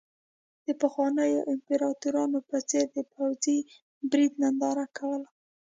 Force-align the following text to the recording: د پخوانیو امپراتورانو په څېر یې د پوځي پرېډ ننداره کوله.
د 0.65 0.67
پخوانیو 0.81 1.47
امپراتورانو 1.53 2.39
په 2.49 2.57
څېر 2.69 2.85
یې 2.95 3.01
د 3.05 3.09
پوځي 3.13 3.57
پرېډ 4.09 4.31
ننداره 4.41 4.85
کوله. 4.97 5.27